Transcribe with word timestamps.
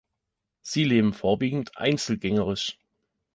Sie 0.61 0.83
leben 0.83 1.13
vorwiegend 1.13 1.77
einzelgängerisch. 1.77 2.75